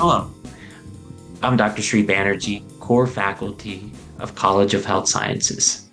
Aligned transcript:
Hello, 0.00 0.30
I'm 1.42 1.56
Dr. 1.56 1.82
Sri 1.82 2.06
Banerjee, 2.06 2.62
core 2.78 3.08
faculty 3.08 3.90
of 4.20 4.36
College 4.36 4.72
of 4.72 4.84
Health 4.84 5.08
Sciences. 5.08 5.90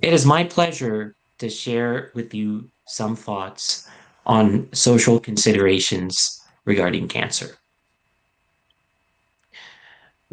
It 0.00 0.14
is 0.14 0.24
my 0.24 0.44
pleasure 0.44 1.14
to 1.36 1.50
share 1.50 2.10
with 2.14 2.32
you 2.32 2.70
some 2.86 3.14
thoughts 3.14 3.86
on 4.24 4.66
social 4.72 5.20
considerations 5.20 6.40
regarding 6.64 7.06
cancer. 7.06 7.58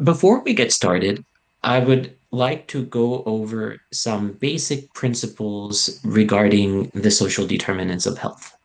Before 0.02 0.40
we 0.40 0.54
get 0.54 0.72
started, 0.72 1.22
I 1.62 1.80
would 1.80 2.16
like 2.30 2.66
to 2.68 2.86
go 2.86 3.22
over 3.24 3.76
some 3.92 4.32
basic 4.32 4.90
principles 4.94 6.00
regarding 6.02 6.90
the 6.94 7.10
social 7.10 7.46
determinants 7.46 8.06
of 8.06 8.16
health. 8.16 8.56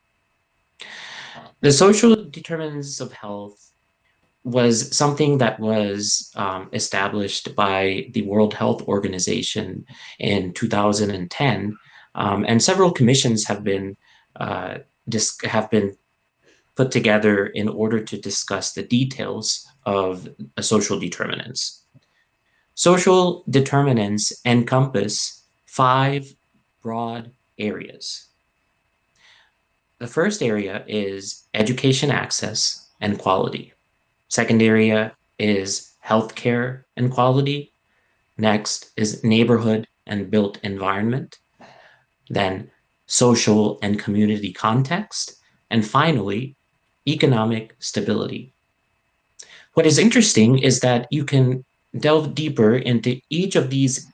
The 1.60 1.74
social 1.74 2.16
determinants 2.16 3.02
of 3.02 3.12
health 3.12 3.65
was 4.46 4.96
something 4.96 5.40
that 5.40 5.60
was 5.60 6.32
um, 6.36 6.70
established 6.72 7.56
by 7.56 8.08
the 8.14 8.22
World 8.22 8.54
Health 8.54 8.84
Organization 8.84 9.86
in 10.20 10.54
2010, 10.54 11.76
um, 12.14 12.46
and 12.48 12.62
several 12.62 12.92
commissions 12.92 13.46
have 13.46 13.64
been 13.64 13.98
uh, 14.40 14.78
have 15.44 15.70
been 15.72 15.98
put 16.76 16.92
together 16.92 17.48
in 17.48 17.68
order 17.68 18.00
to 18.04 18.22
discuss 18.22 18.74
the 18.74 18.84
details 18.84 19.66
of 19.86 20.30
social 20.60 21.00
determinants. 21.00 21.82
Social 22.76 23.44
determinants 23.50 24.32
encompass 24.46 25.44
five 25.66 26.36
broad 26.84 27.32
areas. 27.58 28.28
The 30.00 30.08
first 30.08 30.44
area 30.44 30.84
is 30.88 31.46
education 31.54 32.12
access 32.12 32.90
and 33.00 33.18
quality. 33.18 33.74
Second 34.30 34.62
area 34.62 35.06
uh, 35.06 35.10
is 35.40 35.92
healthcare 36.06 36.84
and 36.98 37.12
quality. 37.12 37.72
Next 38.38 38.92
is 38.98 39.24
neighborhood 39.24 39.88
and 40.08 40.30
built 40.32 40.60
environment. 40.64 41.38
Then 42.30 42.70
social 43.08 43.80
and 43.82 44.00
community 44.00 44.52
context. 44.52 45.36
And 45.70 45.86
finally, 45.86 46.56
economic 47.08 47.76
stability. 47.80 48.52
What 49.74 49.86
is 49.86 50.00
interesting 50.00 50.60
is 50.60 50.80
that 50.80 51.08
you 51.12 51.26
can 51.26 51.64
delve 52.00 52.34
deeper 52.34 52.76
into 52.76 53.20
each 53.30 53.56
of 53.56 53.70
these 53.70 54.08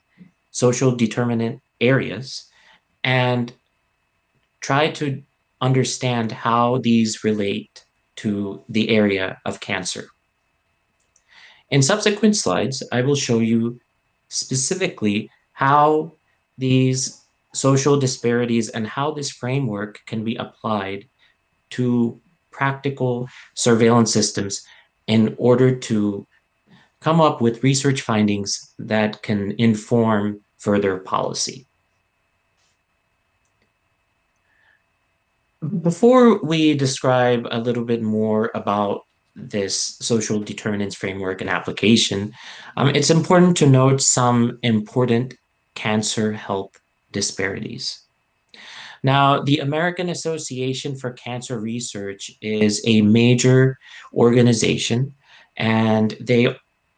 social 0.51 0.95
determinant 0.95 1.61
areas 1.79 2.45
and 3.03 3.53
try 4.59 4.91
to 4.91 5.21
understand 5.61 6.31
how 6.31 6.79
these 6.79 7.23
relate 7.23 7.80
to 8.21 8.63
the 8.69 8.89
area 8.89 9.39
of 9.45 9.59
cancer. 9.59 10.09
In 11.71 11.81
subsequent 11.81 12.35
slides, 12.35 12.83
I 12.91 13.01
will 13.01 13.15
show 13.15 13.39
you 13.39 13.79
specifically 14.29 15.29
how 15.53 16.11
these 16.57 17.21
social 17.53 17.99
disparities 17.99 18.69
and 18.69 18.85
how 18.85 19.11
this 19.11 19.31
framework 19.31 19.99
can 20.05 20.23
be 20.23 20.35
applied 20.35 21.05
to 21.71 22.19
practical 22.51 23.27
surveillance 23.55 24.13
systems 24.13 24.61
in 25.07 25.35
order 25.37 25.75
to 25.75 26.27
come 26.99 27.19
up 27.19 27.41
with 27.41 27.63
research 27.63 28.01
findings 28.01 28.73
that 28.77 29.23
can 29.23 29.55
inform 29.57 30.39
further 30.57 30.97
policy. 30.99 31.65
Before 35.61 36.43
we 36.43 36.73
describe 36.73 37.47
a 37.51 37.59
little 37.59 37.85
bit 37.85 38.01
more 38.01 38.49
about 38.55 39.05
this 39.35 39.95
social 40.01 40.39
determinants 40.39 40.95
framework 40.95 41.39
and 41.39 41.49
application, 41.51 42.33
um, 42.77 42.89
it's 42.89 43.11
important 43.11 43.55
to 43.57 43.67
note 43.67 44.01
some 44.01 44.57
important 44.63 45.35
cancer 45.75 46.33
health 46.33 46.81
disparities. 47.11 47.99
Now, 49.03 49.41
the 49.41 49.59
American 49.59 50.09
Association 50.09 50.95
for 50.95 51.11
Cancer 51.13 51.59
Research 51.59 52.31
is 52.41 52.81
a 52.85 53.01
major 53.01 53.77
organization, 54.13 55.13
and 55.57 56.17
they 56.19 56.55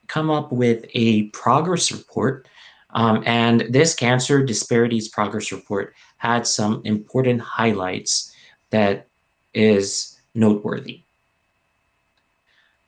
come 0.08 0.30
up 0.30 0.54
with 0.54 0.86
a 0.94 1.24
progress 1.30 1.92
report. 1.92 2.48
Um, 2.92 3.24
and 3.26 3.66
this 3.70 3.94
cancer 3.94 4.42
disparities 4.44 5.10
progress 5.10 5.52
report 5.52 5.94
had 6.18 6.48
some 6.48 6.82
important 6.86 7.42
highlights 7.42 8.33
that 8.74 9.08
is 9.54 10.20
noteworthy. 10.34 11.02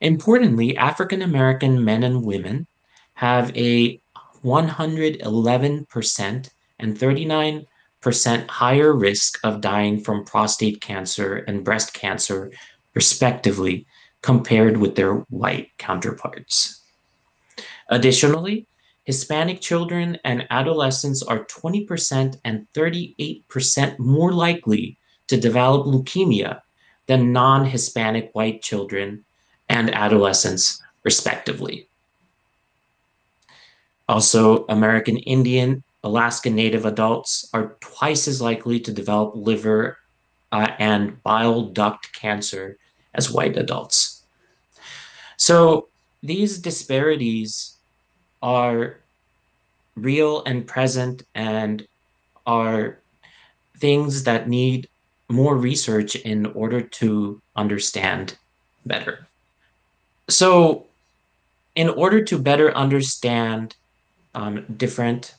Importantly, 0.00 0.76
African 0.76 1.22
American 1.22 1.84
men 1.84 2.02
and 2.02 2.24
women 2.24 2.66
have 3.14 3.56
a 3.56 4.00
111% 4.44 6.50
and 6.78 6.98
39% 6.98 8.48
higher 8.48 8.92
risk 8.92 9.38
of 9.42 9.60
dying 9.60 10.00
from 10.00 10.24
prostate 10.24 10.80
cancer 10.80 11.36
and 11.48 11.64
breast 11.64 11.94
cancer, 11.94 12.52
respectively, 12.94 13.86
compared 14.22 14.76
with 14.76 14.96
their 14.96 15.14
white 15.30 15.70
counterparts. 15.78 16.80
Additionally, 17.88 18.66
Hispanic 19.04 19.60
children 19.60 20.18
and 20.24 20.46
adolescents 20.50 21.22
are 21.22 21.44
20% 21.44 22.36
and 22.44 22.66
38% 22.74 23.98
more 24.00 24.32
likely 24.32 24.98
to 25.28 25.36
develop 25.36 25.86
leukemia 25.86 26.60
than 27.06 27.32
non 27.32 27.64
Hispanic 27.64 28.30
white 28.32 28.62
children 28.62 29.24
and 29.68 29.94
adolescents, 29.94 30.82
respectively. 31.04 31.88
Also, 34.08 34.64
American 34.68 35.16
Indian, 35.18 35.82
Alaska 36.04 36.50
Native 36.50 36.86
adults 36.86 37.48
are 37.52 37.76
twice 37.80 38.28
as 38.28 38.40
likely 38.40 38.78
to 38.80 38.92
develop 38.92 39.34
liver 39.34 39.98
uh, 40.52 40.68
and 40.78 41.20
bile 41.24 41.62
duct 41.62 42.12
cancer 42.12 42.78
as 43.14 43.30
white 43.30 43.56
adults. 43.56 44.22
So, 45.36 45.88
these 46.22 46.58
disparities 46.58 47.74
are 48.42 49.00
real 49.96 50.44
and 50.44 50.66
present 50.66 51.24
and 51.34 51.86
are 52.46 52.98
things 53.78 54.24
that 54.24 54.48
need 54.48 54.88
more 55.28 55.56
research 55.56 56.16
in 56.16 56.46
order 56.46 56.80
to 56.80 57.40
understand 57.56 58.36
better. 58.84 59.26
So, 60.28 60.86
in 61.74 61.88
order 61.90 62.22
to 62.24 62.38
better 62.38 62.74
understand 62.74 63.76
um, 64.34 64.64
different 64.76 65.34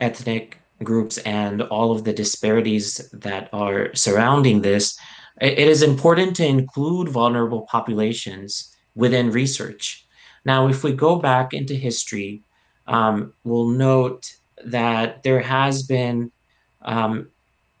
ethnic 0.00 0.58
groups 0.82 1.18
and 1.18 1.62
all 1.62 1.92
of 1.92 2.04
the 2.04 2.12
disparities 2.12 3.08
that 3.12 3.48
are 3.52 3.94
surrounding 3.94 4.62
this, 4.62 4.98
it 5.40 5.58
is 5.58 5.82
important 5.82 6.36
to 6.36 6.46
include 6.46 7.08
vulnerable 7.08 7.62
populations 7.62 8.74
within 8.94 9.30
research. 9.30 10.06
Now, 10.44 10.68
if 10.68 10.82
we 10.82 10.92
go 10.92 11.16
back 11.16 11.52
into 11.52 11.74
history, 11.74 12.42
um, 12.86 13.32
we'll 13.44 13.68
note 13.68 14.34
that 14.64 15.22
there 15.22 15.40
has 15.40 15.82
been 15.82 16.30
um, 16.82 17.28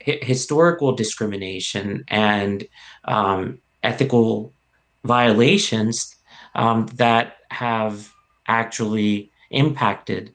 historical 0.04 0.92
discrimination 0.92 2.04
and 2.08 2.66
um, 3.04 3.58
ethical 3.82 4.52
violations 5.04 6.14
um, 6.54 6.86
that 6.94 7.36
have 7.50 8.12
actually 8.46 9.30
impacted 9.50 10.32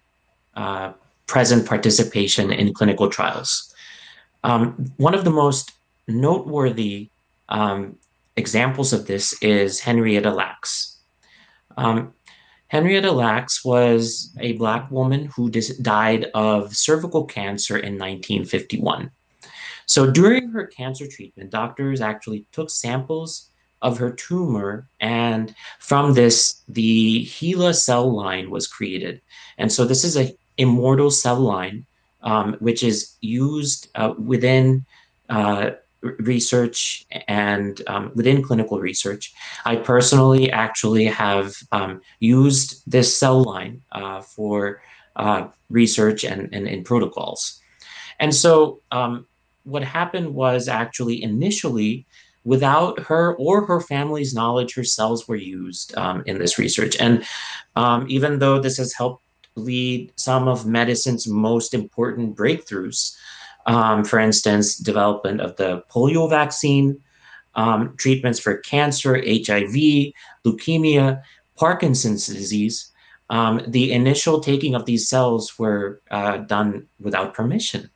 uh, 0.56 0.92
present 1.28 1.68
participation 1.68 2.52
in 2.52 2.74
clinical 2.74 3.10
trials. 3.10 3.74
Um, 4.44 4.92
one 4.98 5.14
of 5.14 5.24
the 5.24 5.32
most 5.32 5.72
noteworthy 6.08 7.10
um, 7.50 7.98
examples 8.36 8.94
of 8.94 9.08
this 9.08 9.34
is 9.42 9.80
Henrietta 9.80 10.32
Lacks. 10.32 10.98
Um, 11.76 12.14
Henrietta 12.68 13.12
Lacks 13.12 13.64
was 13.64 14.34
a 14.40 14.54
Black 14.54 14.90
woman 14.92 15.26
who 15.36 15.50
dis- 15.50 15.78
died 15.78 16.26
of 16.34 16.76
cervical 16.76 17.26
cancer 17.26 17.78
in 17.78 17.94
1951. 17.94 19.10
So 19.88 20.12
during 20.12 20.50
her 20.50 20.68
cancer 20.68 21.08
treatment, 21.08 21.50
doctors 21.50 22.02
actually 22.02 22.46
took 22.52 22.70
samples 22.70 23.50
of 23.82 23.98
her 23.98 24.12
tumor, 24.12 24.90
and 25.00 25.56
from 25.80 26.14
this, 26.14 26.62
the 26.68 27.26
HeLa 27.26 27.74
cell 27.74 28.12
line 28.12 28.50
was 28.50 28.68
created. 28.68 29.22
And 29.58 29.72
so 29.72 29.86
this 29.86 30.04
is 30.04 30.18
a 30.18 30.36
immortal 30.58 31.10
cell 31.10 31.40
line, 31.40 31.86
um, 32.22 32.58
which 32.60 32.84
is 32.84 33.16
used 33.22 33.90
uh, 33.96 34.14
within 34.18 34.86
uh, 35.30 35.72
research 36.02 37.06
and 37.28 37.82
um, 37.88 38.12
within 38.16 38.44
clinical 38.44 38.80
research. 38.80 39.34
I 39.66 39.78
personally 39.78 40.52
actually 40.52 41.06
have 41.06 41.56
um, 41.72 42.02
used 42.20 42.82
this 42.88 43.16
cell 43.16 43.44
line 43.44 43.82
uh, 43.92 44.22
for 44.22 44.82
uh, 45.16 45.48
research 45.70 46.24
and, 46.24 46.50
and, 46.54 46.68
and, 46.68 46.86
protocols. 46.86 47.60
And 48.20 48.34
so 48.34 48.82
um, 48.92 49.26
what 49.68 49.84
happened 49.84 50.34
was 50.34 50.68
actually 50.68 51.22
initially 51.22 52.06
without 52.46 52.98
her 53.00 53.36
or 53.36 53.66
her 53.66 53.82
family's 53.82 54.34
knowledge, 54.34 54.74
her 54.74 54.84
cells 54.84 55.28
were 55.28 55.36
used 55.36 55.96
um, 55.98 56.24
in 56.26 56.40
this 56.40 56.58
research. 56.58 56.96
And 57.00 57.26
um, 57.76 58.06
even 58.08 58.40
though 58.40 58.60
this 58.60 58.78
has 58.78 58.94
helped 58.94 59.24
lead 59.56 60.14
some 60.16 60.48
of 60.48 60.66
medicine's 60.66 61.28
most 61.28 61.74
important 61.74 62.38
breakthroughs, 62.38 63.18
um, 63.66 64.06
for 64.06 64.18
instance, 64.18 64.78
development 64.78 65.42
of 65.42 65.58
the 65.58 65.84
polio 65.92 66.30
vaccine, 66.30 66.98
um, 67.56 67.94
treatments 67.98 68.40
for 68.40 68.58
cancer, 68.58 69.16
HIV, 69.16 70.14
leukemia, 70.46 71.22
Parkinson's 71.58 72.28
disease, 72.28 72.92
um, 73.30 73.62
the 73.68 73.92
initial 73.92 74.40
taking 74.40 74.74
of 74.74 74.86
these 74.86 75.10
cells 75.10 75.60
were 75.60 76.02
uh, 76.12 76.38
done 76.38 76.88
without 77.02 77.34
permission. 77.34 77.90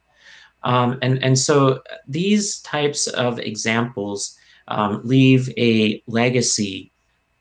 Um, 0.63 0.99
and, 1.01 1.23
and 1.23 1.37
so 1.37 1.81
these 2.07 2.59
types 2.61 3.07
of 3.07 3.39
examples 3.39 4.37
um, 4.67 5.01
leave 5.03 5.49
a 5.57 6.01
legacy 6.07 6.91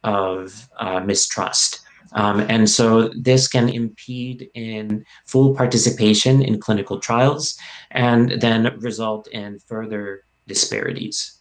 of 0.02 0.68
uh, 0.78 1.00
mistrust. 1.00 1.80
Um, 2.12 2.40
and 2.40 2.68
so 2.68 3.08
this 3.08 3.46
can 3.46 3.68
impede 3.68 4.50
in 4.54 5.04
full 5.26 5.54
participation 5.54 6.42
in 6.42 6.58
clinical 6.58 6.98
trials 6.98 7.56
and 7.92 8.32
then 8.40 8.76
result 8.80 9.28
in 9.28 9.60
further 9.60 10.24
disparities. 10.48 11.38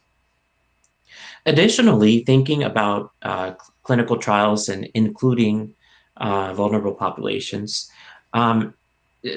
Additionally, 1.45 2.23
thinking 2.25 2.63
about 2.63 3.11
uh, 3.23 3.51
clinical 3.83 4.17
trials 4.17 4.69
and 4.69 4.87
including 4.93 5.73
uh, 6.17 6.53
vulnerable 6.53 6.93
populations, 6.93 7.89
um, 8.33 8.73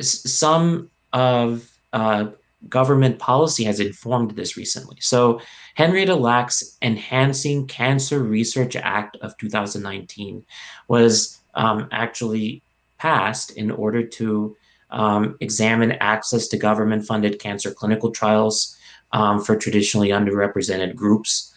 some 0.00 0.90
of 1.12 1.71
uh, 1.92 2.26
government 2.68 3.18
policy 3.18 3.64
has 3.64 3.80
informed 3.80 4.32
this 4.32 4.56
recently. 4.56 4.96
So 5.00 5.40
Henrietta 5.74 6.14
Lacks 6.14 6.78
Enhancing 6.82 7.66
Cancer 7.66 8.22
Research 8.22 8.76
Act 8.76 9.16
of 9.16 9.36
2019 9.38 10.44
was 10.88 11.40
um, 11.54 11.88
actually 11.90 12.62
passed 12.98 13.50
in 13.52 13.70
order 13.70 14.06
to 14.06 14.56
um, 14.90 15.36
examine 15.40 15.92
access 15.92 16.48
to 16.48 16.56
government 16.56 17.04
funded 17.04 17.40
cancer 17.40 17.72
clinical 17.72 18.10
trials 18.10 18.76
um, 19.12 19.42
for 19.42 19.56
traditionally 19.56 20.10
underrepresented 20.10 20.94
groups. 20.94 21.52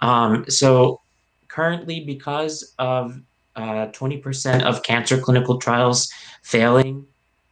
Um, 0.00 0.44
so 0.48 1.00
currently, 1.48 2.00
because 2.00 2.74
of 2.78 3.20
20% 3.56 4.62
uh, 4.62 4.68
of 4.68 4.82
cancer 4.82 5.18
clinical 5.18 5.58
trials 5.58 6.10
failing 6.42 7.06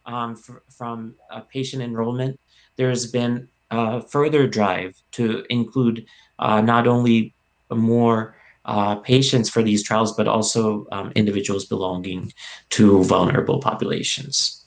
um, 0.05 0.35
from 0.69 1.15
uh, 1.31 1.41
patient 1.41 1.81
enrollment, 1.81 2.39
there's 2.75 3.11
been 3.11 3.47
a 3.71 4.01
further 4.01 4.47
drive 4.47 4.95
to 5.11 5.45
include 5.49 6.05
uh, 6.39 6.61
not 6.61 6.87
only 6.87 7.33
more 7.71 8.35
uh, 8.65 8.95
patients 8.95 9.49
for 9.49 9.61
these 9.61 9.83
trials, 9.83 10.15
but 10.15 10.27
also 10.27 10.87
um, 10.91 11.11
individuals 11.15 11.65
belonging 11.65 12.33
to 12.69 13.03
vulnerable 13.03 13.59
populations. 13.59 14.65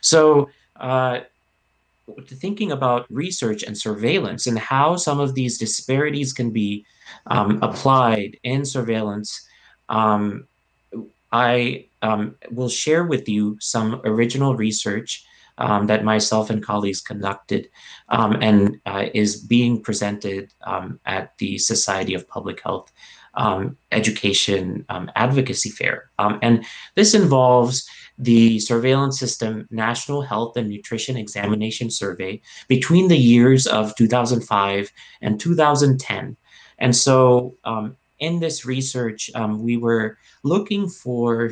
So, 0.00 0.48
uh, 0.76 1.20
thinking 2.26 2.72
about 2.72 3.06
research 3.10 3.62
and 3.62 3.78
surveillance 3.78 4.46
and 4.46 4.58
how 4.58 4.96
some 4.96 5.20
of 5.20 5.34
these 5.34 5.58
disparities 5.58 6.32
can 6.32 6.50
be 6.50 6.84
um, 7.26 7.62
applied 7.62 8.38
in 8.42 8.64
surveillance, 8.64 9.46
um, 9.88 10.46
I 11.30 11.86
um, 12.02 12.36
will 12.50 12.68
share 12.68 13.04
with 13.04 13.28
you 13.28 13.56
some 13.60 14.00
original 14.04 14.54
research 14.54 15.24
um, 15.58 15.86
that 15.86 16.04
myself 16.04 16.50
and 16.50 16.62
colleagues 16.62 17.00
conducted 17.00 17.68
um, 18.08 18.36
and 18.42 18.80
uh, 18.86 19.06
is 19.14 19.36
being 19.36 19.82
presented 19.82 20.52
um, 20.66 20.98
at 21.06 21.36
the 21.38 21.58
Society 21.58 22.14
of 22.14 22.28
Public 22.28 22.60
Health 22.62 22.92
um, 23.34 23.76
Education 23.92 24.84
um, 24.88 25.10
Advocacy 25.16 25.70
Fair. 25.70 26.10
Um, 26.18 26.38
and 26.42 26.64
this 26.94 27.14
involves 27.14 27.88
the 28.18 28.58
surveillance 28.60 29.18
system 29.18 29.66
National 29.70 30.22
Health 30.22 30.56
and 30.56 30.68
Nutrition 30.68 31.16
Examination 31.16 31.90
Survey 31.90 32.40
between 32.68 33.08
the 33.08 33.16
years 33.16 33.66
of 33.66 33.94
2005 33.96 34.92
and 35.22 35.40
2010. 35.40 36.36
And 36.78 36.94
so 36.94 37.56
in 38.22 38.40
this 38.40 38.64
research, 38.64 39.30
we 39.58 39.76
were 39.76 40.16
looking 40.42 40.88
for 40.88 41.50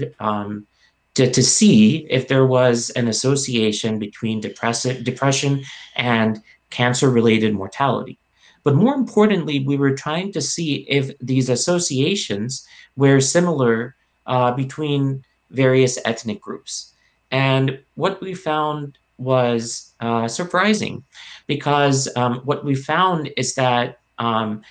to, 1.15 1.31
to 1.31 1.43
see 1.43 2.07
if 2.09 2.29
there 2.29 2.47
was 2.47 2.91
an 2.91 3.09
association 3.09 3.99
between 3.99 4.41
depressive, 4.41 5.05
depression 5.05 5.63
and 5.97 6.43
cancer 6.71 7.11
related 7.11 7.53
mortality. 7.55 8.19
But 8.63 8.77
more 8.77 8.95
importantly, 8.95 9.61
we 9.61 9.77
were 9.77 9.95
trying 9.95 10.33
to 10.33 10.41
see 10.41 10.87
if 10.89 11.17
these 11.19 11.49
associations 11.49 12.67
were 12.97 13.21
similar 13.21 13.97
uh, 14.27 14.53
between 14.53 15.25
various 15.51 15.99
ethnic 16.05 16.41
groups. 16.41 16.93
And 17.31 17.79
what 17.95 18.21
we 18.21 18.35
found 18.35 18.99
was 19.19 19.93
uh, 20.01 20.29
surprising 20.29 21.05
because 21.47 22.09
um, 22.17 22.41
what 22.45 22.65
we 22.65 22.75
found 22.75 23.31
is 23.37 23.55
that 23.55 23.99
um, 24.19 24.63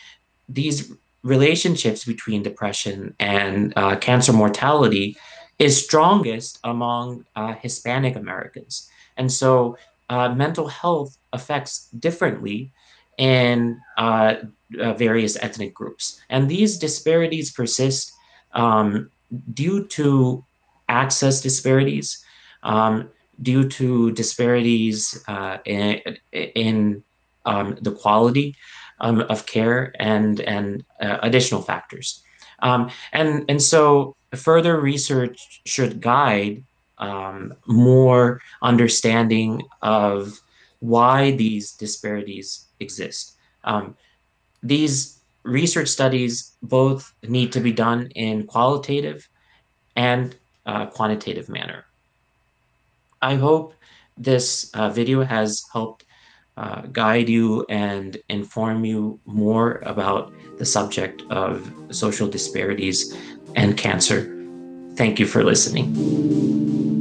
these 0.48 0.92
relationships 1.24 2.06
between 2.06 2.44
depression 2.44 3.14
and 3.20 3.74
uh, 3.76 3.96
cancer 3.98 4.34
mortality 4.34 5.18
is 5.58 5.84
strongest 5.84 6.60
among 6.64 7.26
uh, 7.36 7.54
Hispanic 7.54 8.16
Americans. 8.16 8.90
And 9.18 9.32
so 9.32 9.78
uh, 10.10 10.30
mental 10.34 10.68
health 10.68 11.18
affects 11.34 11.90
differently 12.00 12.72
in 13.18 13.80
uh, 13.98 14.36
uh 14.80 14.94
various 14.94 15.36
ethnic 15.42 15.74
groups. 15.74 16.22
And 16.30 16.48
these 16.48 16.78
disparities 16.78 17.52
persist 17.52 18.14
um, 18.54 19.12
due 19.54 19.86
to 19.88 20.44
access 20.88 21.42
disparities, 21.42 22.24
um, 22.64 23.10
due 23.42 23.68
to 23.70 24.12
disparities 24.12 25.22
uh, 25.28 25.58
in, 25.66 26.02
in 26.32 27.04
um, 27.46 27.78
the 27.82 27.92
quality 27.92 28.56
um, 29.00 29.22
of 29.22 29.46
care 29.46 29.94
and, 30.00 30.42
and 30.42 30.84
uh, 31.02 31.18
additional 31.22 31.62
factors. 31.62 32.24
Um, 32.62 32.90
and, 33.14 33.46
and 33.50 33.62
so 33.62 34.16
further 34.36 34.80
research 34.80 35.62
should 35.66 36.02
guide 36.02 36.64
um, 36.98 37.54
more 37.66 38.42
understanding 38.62 39.64
of 39.82 40.40
why 40.80 41.32
these 41.32 41.72
disparities 41.72 42.66
exist. 42.80 43.36
Um, 43.64 43.96
these 44.62 45.20
research 45.44 45.88
studies 45.88 46.56
both 46.62 47.14
need 47.28 47.52
to 47.54 47.60
be 47.60 47.72
done 47.72 48.10
in 48.16 48.46
qualitative 48.46 49.28
and 49.96 50.36
uh, 50.66 50.86
quantitative 50.88 51.50
manner. 51.50 51.86
I 53.22 53.36
hope 53.36 53.74
this 54.18 54.70
uh, 54.74 54.90
video 54.90 55.24
has 55.24 55.64
helped 55.72 56.06
uh, 56.60 56.82
guide 56.92 57.30
you 57.30 57.66
and 57.70 58.18
inform 58.28 58.84
you 58.84 59.18
more 59.26 59.82
about 59.86 60.34
the 60.58 60.66
subject 60.66 61.24
of 61.30 61.74
social 61.90 62.28
disparities 62.28 63.16
and 63.56 63.78
cancer. 63.78 64.36
Thank 64.96 65.20
you 65.20 65.26
for 65.26 65.42
listening. 65.42 66.99